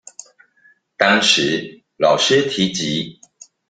[0.97, 3.19] 當時老師提及